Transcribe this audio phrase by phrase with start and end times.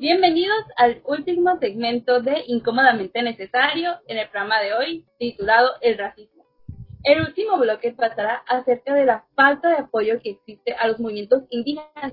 [0.00, 6.44] Bienvenidos al último segmento de Incómodamente Necesario en el programa de hoy titulado El racismo.
[7.02, 11.42] El último bloque tratará acerca de la falta de apoyo que existe a los movimientos
[11.50, 12.12] indígenas.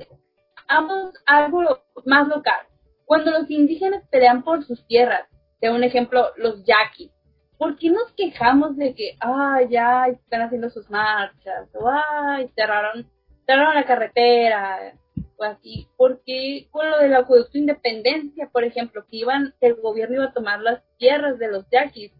[0.67, 1.61] Ambos algo
[2.05, 2.65] más local.
[3.05, 5.27] Cuando los indígenas pelean por sus tierras,
[5.61, 7.11] de un ejemplo, los yaquis,
[7.59, 13.07] ¿por qué nos quejamos de que, ay, ya están haciendo sus marchas, o ay, cerraron,
[13.45, 14.95] cerraron la carretera,
[15.43, 15.87] así?
[15.97, 20.61] Porque con lo del acueducto Independencia, por ejemplo, que iban, el gobierno iba a tomar
[20.61, 22.11] las tierras de los yaquis,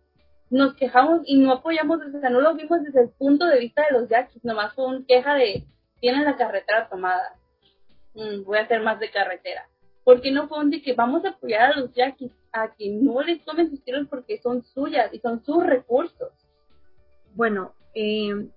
[0.49, 3.83] nos quejamos y no apoyamos, o sea, no lo vimos desde el punto de vista
[3.89, 5.63] de los yaquis, nomás fue una queja de,
[5.99, 7.35] tienen la carretera tomada,
[8.13, 9.67] mm, voy a hacer más de carretera.
[10.03, 12.31] porque no fue un de que vamos a apoyar a los yaquis?
[12.55, 16.31] a que no les tomen sus tierras porque son suyas y son sus recursos.
[17.33, 18.47] Bueno, eh,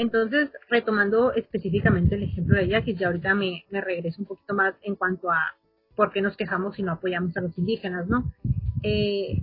[0.00, 4.74] entonces, retomando específicamente el ejemplo de Yaquis, ya ahorita me, me regreso un poquito más
[4.80, 5.54] en cuanto a
[5.94, 8.32] por qué nos quejamos y no apoyamos a los indígenas, ¿no?
[8.82, 9.38] Eh,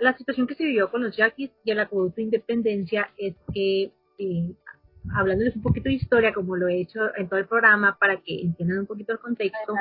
[0.00, 3.92] la, situación que se vivió con los yaquis y el acueducto de independencia es que
[4.18, 4.52] eh,
[5.14, 8.40] hablándoles un poquito de historia, como lo he hecho en todo el programa, para que
[8.40, 9.72] entiendan un poquito el contexto.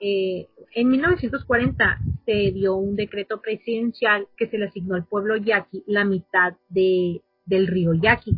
[0.00, 5.84] Eh, en 1940 se dio un decreto presidencial que se le asignó al pueblo yaqui
[5.86, 8.34] la mitad de, del río Yaqui,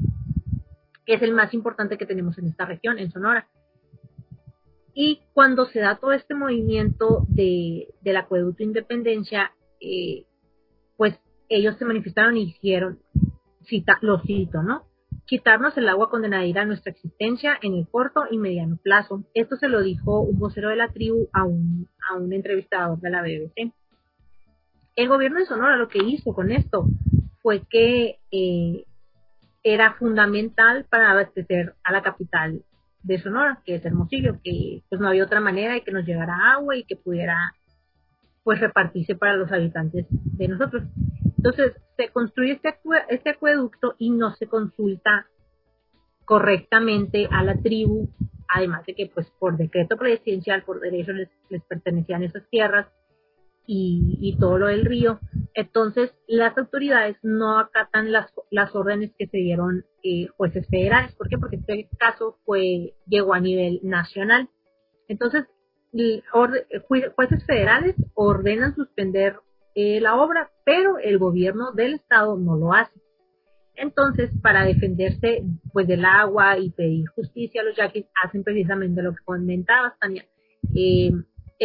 [1.15, 3.49] es el más importante que tenemos en esta región, en Sonora.
[4.95, 10.27] Y cuando se da todo este movimiento de, del acueducto Independencia, eh,
[10.97, 12.99] pues ellos se manifestaron y hicieron,
[13.65, 14.87] cita, lo cito, ¿no?
[15.27, 19.25] quitarnos el agua condenará nuestra existencia en el corto y mediano plazo.
[19.35, 23.11] Esto se lo dijo un vocero de la tribu a un, a un entrevistador de
[23.11, 23.73] la BBC.
[24.95, 26.87] El gobierno de Sonora lo que hizo con esto
[27.41, 28.85] fue que eh,
[29.63, 32.65] era fundamental para abastecer a la capital
[33.03, 36.53] de Sonora, que es Hermosillo, que pues no había otra manera de que nos llegara
[36.53, 37.37] agua y que pudiera
[38.45, 40.85] pues repartirse para los habitantes de nosotros.
[41.37, 45.27] Entonces, se construye este, este acueducto y no se consulta
[46.25, 48.09] correctamente a la tribu,
[48.49, 51.29] además de que pues por decreto presidencial, por derecho les,
[51.69, 52.87] pertenecían esas tierras
[53.67, 55.21] y, todo lo del río.
[55.55, 61.15] Entonces, las autoridades no acatan las, las órdenes que se dieron eh, jueces federales.
[61.15, 61.39] ¿Por qué?
[61.39, 64.49] Porque este caso fue, llegó a nivel nacional.
[65.09, 65.45] Entonces,
[67.15, 69.37] jueces federales ordenan suspender
[69.75, 72.99] eh, la obra, pero el gobierno del estado no lo hace.
[73.75, 79.25] Entonces, para defenderse pues del agua y pedir justicia, los yaquis hacen precisamente lo que
[79.25, 80.25] comentabas, Tania.
[80.75, 81.11] Eh,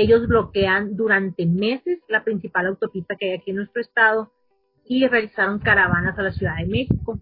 [0.01, 4.31] ellos bloquean durante meses la principal autopista que hay aquí en nuestro estado
[4.85, 7.19] y realizaron caravanas a la Ciudad de México.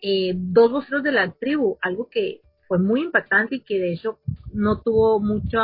[0.00, 4.18] Eh, dos voceros de la tribu, algo que fue muy impactante y que de hecho
[4.52, 5.60] no tuvo mucha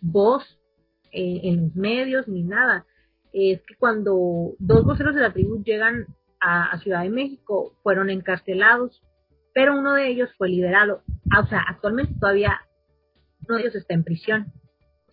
[0.00, 0.58] voz
[1.12, 2.84] en los medios ni nada
[3.38, 6.06] es que cuando dos voceros de la tribu llegan
[6.40, 9.02] a, Ciudad de México fueron encarcelados,
[9.52, 11.02] pero uno de ellos fue liberado.
[11.30, 12.60] Ah, o sea, actualmente todavía
[13.46, 14.52] uno de ellos está en prisión.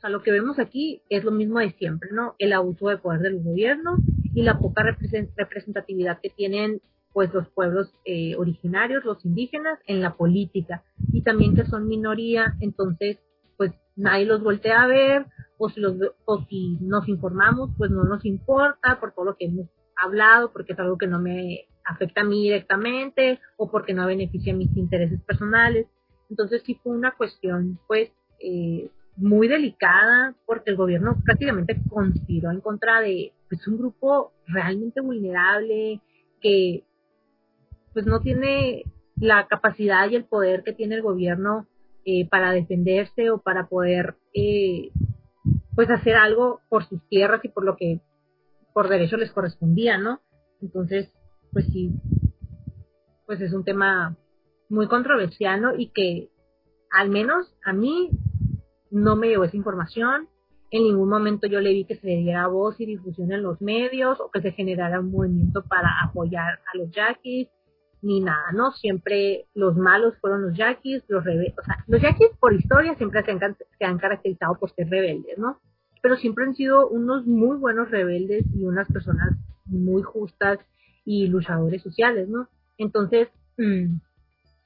[0.03, 2.36] Sea, lo que vemos aquí es lo mismo de siempre, ¿no?
[2.38, 3.96] El abuso de poder del gobierno
[4.34, 6.81] y la poca representatividad que tienen
[7.14, 10.84] pues los pueblos eh, originarios, los indígenas, en la política.
[11.13, 13.18] Y también que son minoría, entonces
[13.56, 15.25] pues nadie los voltea a ver
[15.58, 19.46] o si, los, o si nos informamos, pues no nos importa por todo lo que
[19.46, 24.06] hemos hablado, porque es algo que no me afecta a mí directamente o porque no
[24.06, 25.88] beneficia mis intereses personales.
[26.30, 28.12] Entonces sí fue una cuestión pues
[28.42, 35.01] eh, muy delicada porque el gobierno prácticamente conspiró en contra de pues, un grupo realmente
[35.01, 36.01] vulnerable
[36.41, 36.84] que
[37.94, 38.84] pues no tiene
[39.16, 41.68] la capacidad y el poder que tiene el gobierno
[42.06, 44.91] eh, para defenderse o para poder eh,
[45.75, 48.01] pues hacer algo por sus tierras y por lo que
[48.74, 50.19] por derecho les correspondía, ¿no?
[50.62, 51.12] Entonces,
[51.51, 51.91] pues sí,
[53.25, 54.18] pues es un tema
[54.69, 56.30] muy controversial y que
[56.91, 58.09] al menos a mí
[58.94, 60.30] no me llegó esa información.
[60.70, 63.62] En ningún momento yo le vi que se le diera voz y difusión en los
[63.62, 67.50] medios o que se generara un movimiento para apoyar a los yaquis
[68.01, 68.72] ni nada, ¿no?
[68.74, 73.24] Siempre los malos fueron los yaquis, los rebeldes, o sea, los yaquis por historia siempre
[73.24, 73.31] se
[73.86, 75.60] han, caracterizado por ser rebeldes, ¿no?
[76.01, 80.60] Pero siempre han sido unos muy buenos rebeldes y unas personas muy justas
[81.06, 82.50] y luchadores sociales, ¿no?
[82.78, 83.96] Entonces, mm,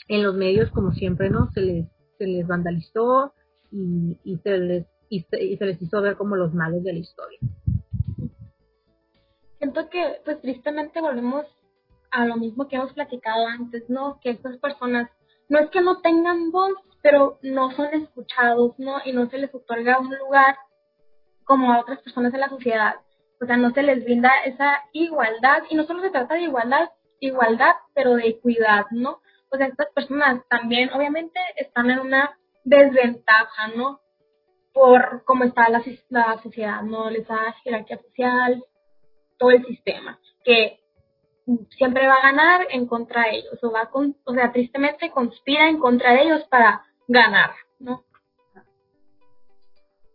[0.07, 1.51] en los medios, como siempre, ¿no?
[1.51, 1.87] Se les,
[2.17, 3.33] se les vandalizó
[3.71, 7.39] y, y, se les, y se les hizo ver como los malos de la historia.
[9.57, 11.45] Siento que, pues tristemente volvemos
[12.11, 14.19] a lo mismo que hemos platicado antes, ¿no?
[14.21, 15.09] Que estas personas
[15.49, 18.97] no es que no tengan voz, pero no son escuchados, ¿no?
[19.05, 20.57] Y no se les otorga un lugar
[21.43, 22.95] como a otras personas de la sociedad.
[23.41, 26.89] O sea, no se les brinda esa igualdad, y no solo se trata de igualdad,
[27.19, 29.21] igualdad, pero de equidad, ¿no?
[29.49, 32.37] O sea, estas personas también, obviamente, están en una
[32.67, 34.01] desventaja, ¿no?
[34.73, 37.09] Por cómo está la, la sociedad, ¿no?
[37.09, 38.63] Esa jerarquía social,
[39.37, 40.79] todo el sistema, que
[41.77, 45.69] siempre va a ganar en contra de ellos, o va con, o sea, tristemente conspira
[45.69, 48.03] en contra de ellos para ganar, ¿no?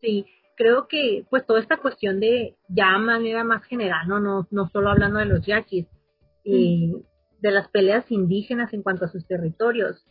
[0.02, 0.26] Sí,
[0.56, 4.90] creo que pues toda esta cuestión de ya manera más general, no, no, no solo
[4.90, 5.86] hablando de los yaquis,
[6.44, 6.92] y
[7.40, 10.04] de las peleas indígenas en cuanto a sus territorios,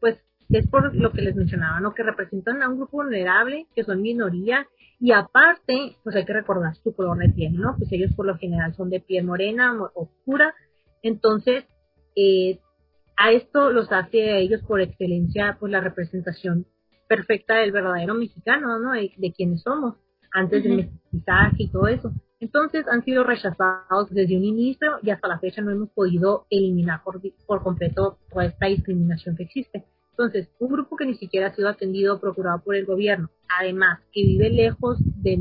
[0.00, 0.18] pues
[0.50, 1.94] es por lo que les mencionaba, ¿no?
[1.94, 4.66] Que representan a un grupo vulnerable, que son minoría,
[4.98, 7.74] y aparte, pues hay que recordar su color de piel, ¿no?
[7.76, 10.54] Pues ellos por lo general son de piel morena, oscura,
[11.02, 11.64] entonces,
[12.16, 12.58] eh,
[13.16, 16.66] a esto los hace a ellos por excelencia, pues la representación
[17.08, 18.92] perfecta del verdadero mexicano, ¿no?
[18.92, 19.94] De, quienes somos,
[20.32, 22.12] antes del mestizaje y todo eso.
[22.40, 27.02] Entonces han sido rechazados desde un inicio y hasta la fecha no hemos podido eliminar
[27.02, 29.84] por, por completo toda esta discriminación que existe.
[30.18, 33.28] Entonces, un grupo que ni siquiera ha sido atendido o procurado por el gobierno,
[33.60, 35.36] además que vive lejos de,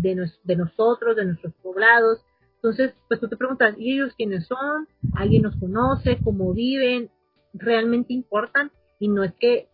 [0.00, 2.24] de, de nosotros, de nuestros poblados.
[2.56, 4.88] Entonces, pues tú te preguntas, ¿y ellos quiénes son?
[5.14, 6.18] ¿Alguien los conoce?
[6.24, 7.10] ¿Cómo viven?
[7.52, 8.72] ¿Realmente importan?
[8.98, 9.68] Y no es que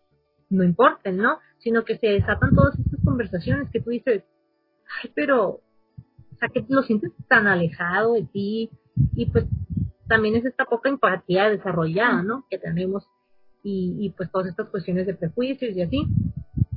[0.51, 1.39] no importen, ¿no?
[1.57, 4.23] Sino que se desatan todas estas conversaciones que tú dices,
[5.01, 8.69] ay, pero, o sea, que lo sientes tan alejado de ti
[9.15, 9.45] y pues
[10.07, 12.45] también es esta poca empatía desarrollada, ¿no?
[12.47, 13.07] Que tenemos
[13.67, 16.05] y, pues todas estas cuestiones de prejuicios y así,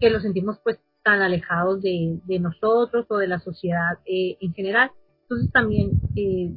[0.00, 4.90] que lo sentimos pues tan alejados de, nosotros o de la sociedad eh, en general.
[5.22, 6.50] Entonces también eh,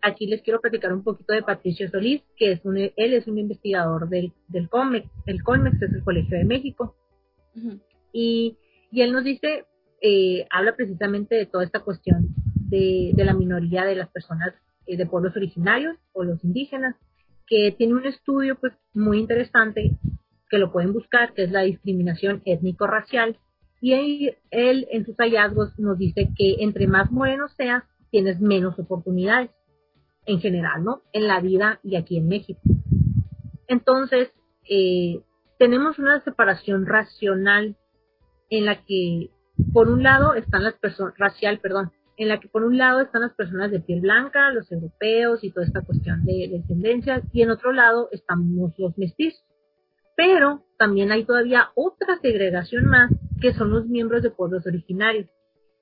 [0.00, 3.38] aquí les quiero platicar un poquito de Patricio Solís, que es un, él es un
[3.38, 6.94] investigador del, del COMEX, el COMEX es el Colegio de México,
[8.12, 8.56] y,
[8.90, 9.66] y, él nos dice,
[10.00, 14.54] eh, habla precisamente de toda esta cuestión de, de la minoría de las personas
[14.86, 16.96] de pueblos originarios o los indígenas,
[17.46, 19.96] que tiene un estudio pues muy interesante
[20.48, 23.38] que lo pueden buscar, que es la discriminación étnico-racial.
[23.80, 23.94] Y
[24.50, 29.50] él en sus hallazgos nos dice que entre más moreno seas, tienes menos oportunidades
[30.26, 31.02] en general, ¿no?
[31.12, 32.60] En la vida y aquí en México.
[33.66, 34.30] Entonces,
[34.68, 35.20] eh,
[35.58, 37.76] tenemos una separación racional
[38.50, 39.30] en la que,
[39.72, 43.22] por un lado, están las personas, racial, perdón, en la que por un lado están
[43.22, 47.50] las personas de piel blanca, los europeos y toda esta cuestión de descendencia, y en
[47.50, 49.44] otro lado estamos los mestizos.
[50.14, 53.10] Pero también hay todavía otra segregación más,
[53.40, 55.28] que son los miembros de pueblos originarios.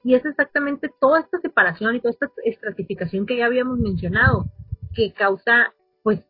[0.05, 4.47] Y es exactamente toda esta separación y toda esta estratificación que ya habíamos mencionado,
[4.95, 6.21] que causa pues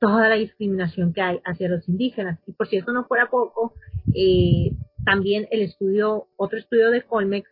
[0.00, 2.38] toda la discriminación que hay hacia los indígenas.
[2.46, 3.74] Y por si eso no fuera poco,
[4.14, 4.70] eh,
[5.04, 7.50] también el estudio, otro estudio de Colmex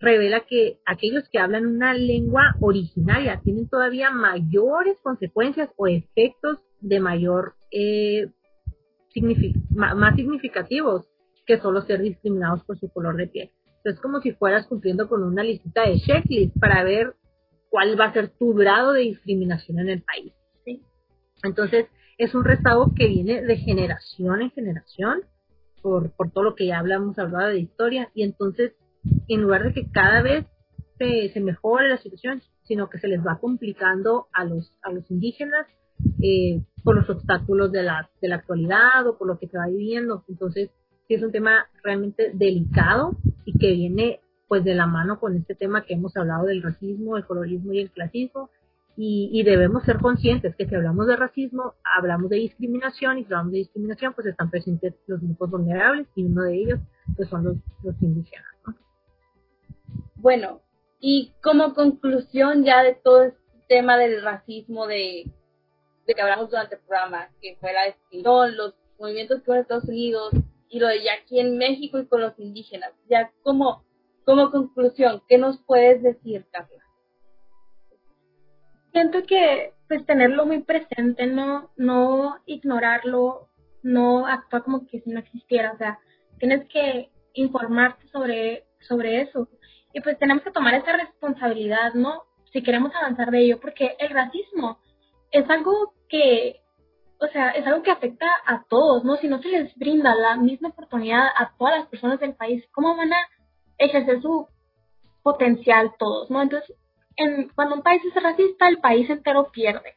[0.00, 7.00] revela que aquellos que hablan una lengua originaria tienen todavía mayores consecuencias o efectos de
[7.00, 8.28] mayor eh,
[9.74, 11.06] más significativos
[11.46, 13.50] que solo ser discriminados por su color de piel.
[13.84, 17.14] Es como si fueras cumpliendo con una lista de checklist para ver
[17.68, 20.32] cuál va a ser tu grado de discriminación en el país.
[21.42, 21.86] Entonces,
[22.18, 25.22] es un rezago que viene de generación en generación,
[25.80, 28.74] por, por todo lo que ya hablamos, hablado de historia, y entonces
[29.34, 30.46] en lugar de que cada vez
[30.98, 35.66] se, mejore la situación, sino que se les va complicando a los, a los indígenas
[36.22, 39.66] eh, por los obstáculos de la, de la actualidad o por lo que se va
[39.66, 40.24] viviendo.
[40.28, 40.70] Entonces,
[41.08, 45.54] sí es un tema realmente delicado y que viene pues de la mano con este
[45.54, 48.50] tema que hemos hablado del racismo, el colorismo y el clasismo.
[48.96, 53.32] Y, y, debemos ser conscientes que si hablamos de racismo, hablamos de discriminación y si
[53.32, 56.80] hablamos de discriminación, pues están presentes los grupos vulnerables y uno de ellos
[57.16, 58.50] pues son los, los indígenas.
[60.16, 60.60] Bueno,
[61.00, 65.24] y como conclusión ya de todo este tema del racismo de,
[66.06, 69.88] que hablamos durante el programa, que fue la descripción, los movimientos que hubo en Estados
[69.88, 70.32] Unidos
[70.68, 73.84] y lo de ya aquí en México y con los indígenas, ya como,
[74.24, 76.84] como conclusión, ¿qué nos puedes decir, Carla?
[78.92, 83.48] Siento que pues tenerlo muy presente, no, no ignorarlo,
[83.82, 85.98] no actuar como que si no existiera, o sea,
[86.38, 89.48] tienes que informarte sobre, sobre eso
[89.92, 92.24] y pues tenemos que tomar esa responsabilidad, ¿no?
[92.52, 94.78] Si queremos avanzar de ello, porque el racismo
[95.30, 96.60] es algo que,
[97.20, 99.16] o sea, es algo que afecta a todos, ¿no?
[99.16, 102.96] Si no se les brinda la misma oportunidad a todas las personas del país, ¿cómo
[102.96, 103.20] van a
[103.78, 104.48] ejercer su
[105.22, 106.42] potencial todos, ¿no?
[106.42, 106.76] Entonces,
[107.16, 109.94] en, cuando un país es racista, el país entero pierde.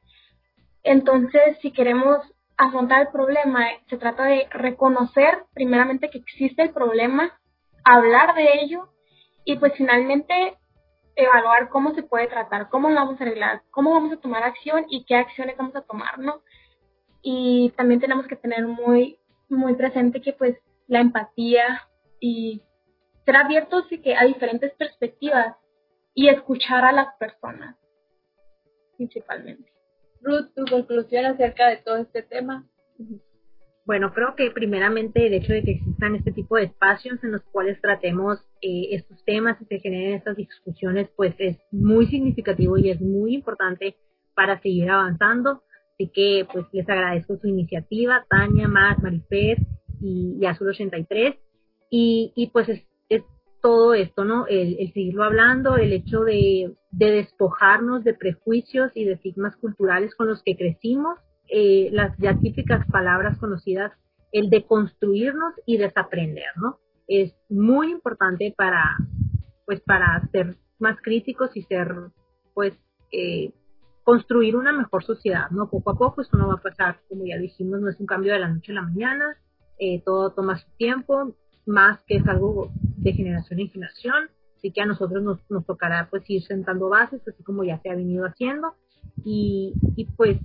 [0.84, 2.20] Entonces, si queremos
[2.58, 7.32] afrontar el problema, se trata de reconocer primeramente que existe el problema,
[7.84, 8.93] hablar de ello
[9.46, 10.58] y pues finalmente
[11.16, 14.86] evaluar cómo se puede tratar, cómo lo vamos a arreglar, cómo vamos a tomar acción
[14.90, 16.42] y qué acciones vamos a tomar, ¿no?
[17.22, 19.18] Y también tenemos que tener muy,
[19.50, 20.58] muy presente que pues
[20.88, 21.88] la empatía
[22.20, 22.62] y
[23.26, 25.56] ser abiertos y que a diferentes perspectivas
[26.14, 27.78] y escuchar a las personas
[28.98, 29.72] principalmente.
[30.22, 32.66] Ruth, tu conclusión acerca de todo este tema.
[33.86, 37.42] Bueno, creo que primeramente el hecho de que existan este tipo de espacios en los
[37.44, 42.92] cuales tratemos eh, estos temas y se generen estas discusiones, pues es muy significativo y
[42.92, 43.98] es muy importante
[44.36, 45.64] para seguir avanzando.
[45.94, 49.58] Así que pues les agradezco su iniciativa, Tania, Matt, Marifer
[50.02, 51.36] y, Azul 83.
[51.90, 53.24] Y, y pues es, es,
[53.62, 54.48] todo esto, ¿no?
[54.48, 60.16] El, el seguirlo hablando, el hecho de, de despojarnos de prejuicios y de estigmas culturales
[60.16, 61.20] con los que crecimos
[61.50, 63.92] eh, las ya típicas palabras conocidas,
[64.32, 66.80] el de construirnos y desaprender, ¿no?
[67.08, 68.98] Es muy importante para,
[69.66, 71.94] pues, para ser más críticos y ser,
[72.54, 72.74] pues,
[73.12, 73.52] eh,
[74.04, 75.70] construir una mejor sociedad, ¿no?
[75.70, 78.34] Poco a poco esto no va a pasar, como ya dijimos, no es un cambio
[78.34, 79.38] de la noche a la mañana,
[79.80, 81.36] eh, todo toma su tiempo,
[81.66, 86.08] más que es algo de generación en generación, así que a nosotros nos, nos tocará
[86.10, 88.74] pues ir sentando bases, así como ya se ha venido haciendo,
[89.24, 90.38] y, y pues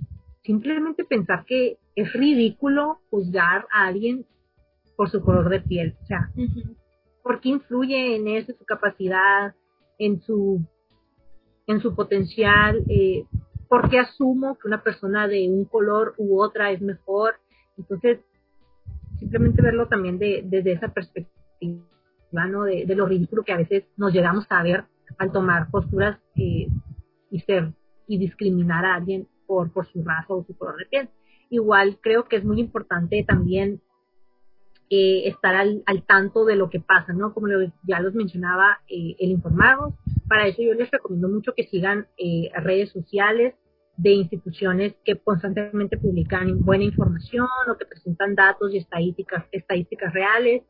[0.49, 4.25] simplemente pensar que es ridículo juzgar a alguien
[4.95, 5.95] por su color de piel.
[6.01, 6.31] O sea,
[7.21, 9.53] ¿por qué influye en eso su capacidad,
[9.99, 10.65] en su,
[11.67, 12.83] en su potencial?
[12.89, 13.25] Eh,
[13.67, 17.35] ¿Por qué asumo que una persona de un color u otra es mejor?
[17.77, 18.17] Entonces,
[19.19, 21.83] simplemente verlo también de, desde esa perspectiva,
[22.49, 22.63] ¿no?
[22.63, 24.85] De, lo ridículo que a veces nos llegamos a ver
[25.19, 26.69] al tomar posturas eh,
[27.29, 27.71] y ser
[28.07, 31.09] y discriminar a alguien por, por su raza o su color de piel.
[31.49, 33.81] Igual creo que es muy importante también
[34.91, 37.33] eh, estar al, al, tanto de lo que pasa, ¿no?
[37.33, 37.47] Como
[37.83, 39.95] ya los mencionaba, eh, el informarnos.
[40.27, 43.55] Para eso yo les recomiendo mucho que sigan eh, redes sociales
[43.97, 50.61] de instituciones que constantemente publican buena información o que presentan datos y estadísticas, estadísticas reales.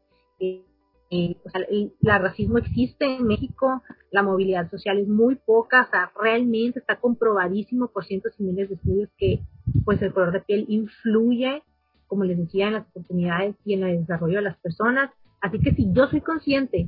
[1.12, 5.90] Eh, o sea, el, racismo existe en México, la movilidad social es muy poca, o
[5.90, 9.42] sea, realmente está comprobadísimo por cientos y miles de estudios que
[9.86, 11.64] pues el color de piel influye,
[12.08, 15.10] como les decía, en las oportunidades y en el desarrollo de las personas.
[15.42, 16.88] Así que si yo soy consciente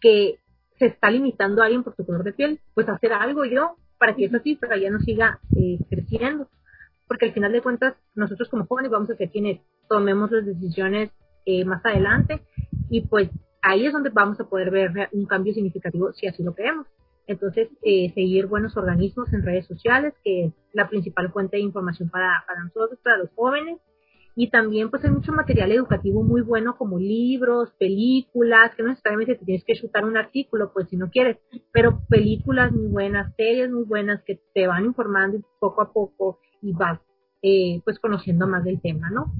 [0.00, 0.38] que
[0.78, 4.14] se está limitando a alguien por su color de piel, pues hacer algo yo para
[4.14, 6.48] que esa cifra ya no siga eh, creciendo.
[7.08, 11.10] Porque al final de cuentas, nosotros como jóvenes vamos a ser quienes tomemos las decisiones
[11.46, 12.42] eh, más adelante
[12.90, 13.30] y pues
[13.66, 16.86] ahí es donde vamos a poder ver un cambio significativo si así lo queremos.
[17.26, 22.08] Entonces, eh, seguir buenos organismos en redes sociales, que es la principal fuente de información
[22.08, 23.80] para, para nosotros, para los jóvenes.
[24.36, 29.34] Y también, pues, hay mucho material educativo muy bueno, como libros, películas, que no necesariamente
[29.34, 31.38] te tienes que chutar un artículo, pues, si no quieres,
[31.72, 36.72] pero películas muy buenas, series muy buenas que te van informando poco a poco y
[36.72, 37.00] vas,
[37.42, 39.32] eh, pues, conociendo más del tema, ¿no?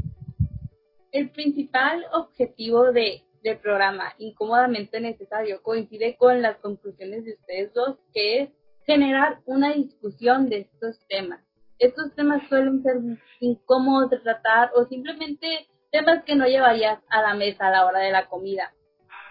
[1.13, 7.97] El principal objetivo de del programa incómodamente necesario coincide con las conclusiones de ustedes dos,
[8.13, 8.51] que es
[8.85, 11.41] generar una discusión de estos temas.
[11.79, 12.97] Estos temas suelen ser
[13.41, 18.01] incómodos de tratar o simplemente temas que no llevarías a la mesa a la hora
[18.01, 18.73] de la comida,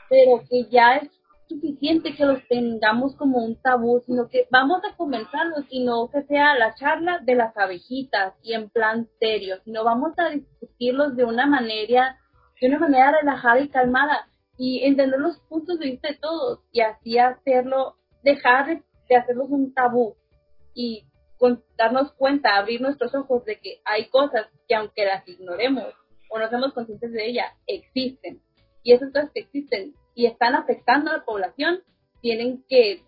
[0.10, 1.10] pero que ya es
[1.48, 6.24] suficiente que los tengamos como un tabú, sino que vamos a comenzarlos y no que
[6.24, 11.26] sea la charla de las abejitas y en plan serio, sino vamos a discutirlos de
[11.26, 12.20] una manera
[12.60, 16.82] de una manera relajada y calmada y entender los puntos de vista de todos y
[16.82, 18.68] así hacerlo, dejar
[19.08, 20.16] de, hacerlos un tabú
[20.74, 21.06] y
[21.78, 25.94] darnos cuenta, abrir nuestros ojos de que hay cosas que aunque las ignoremos
[26.30, 28.42] o no seamos conscientes de ellas, existen.
[28.84, 31.82] Y esas cosas que existen y están afectando a la población
[32.22, 33.04] tienen que,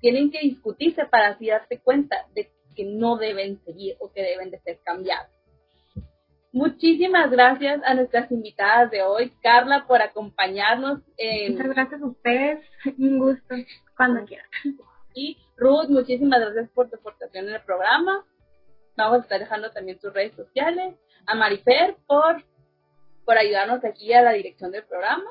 [0.00, 4.50] tienen que discutirse para así darse cuenta de que no deben seguir o que deben
[4.50, 5.37] de ser cambiados.
[6.52, 11.00] Muchísimas gracias a nuestras invitadas de hoy, Carla, por acompañarnos.
[11.50, 12.64] Muchas gracias a ustedes,
[12.98, 13.54] un gusto,
[13.96, 14.46] cuando quieran.
[15.14, 18.24] Y Ruth, muchísimas gracias por tu aportación en el programa.
[18.96, 20.94] Vamos a estar dejando también tus redes sociales.
[21.26, 22.42] A Marifer por,
[23.24, 25.30] por ayudarnos aquí a la dirección del programa.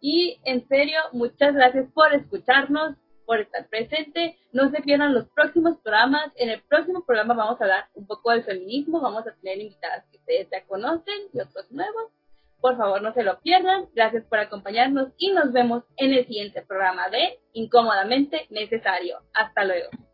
[0.00, 2.96] Y en serio, muchas gracias por escucharnos
[3.28, 4.38] por estar presente.
[4.52, 6.32] No se pierdan los próximos programas.
[6.36, 9.02] En el próximo programa vamos a hablar un poco del feminismo.
[9.02, 12.10] Vamos a tener invitadas que ustedes ya conocen y otros nuevos.
[12.58, 13.84] Por favor, no se lo pierdan.
[13.94, 19.18] Gracias por acompañarnos y nos vemos en el siguiente programa de Incómodamente Necesario.
[19.34, 20.07] Hasta luego.